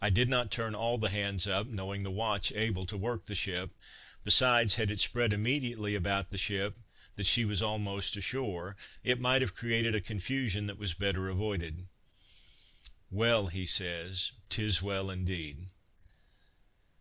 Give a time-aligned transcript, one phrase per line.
[0.00, 3.34] I did not turn all the hands up, knowing the watch able to work the
[3.34, 3.72] ship;
[4.22, 6.78] besides, had it spread immediately about the ship,
[7.16, 11.88] that she was almost ashore, it might have created a confusion that was better avoided."
[13.10, 15.56] "Well," says he, "'t is well indeed."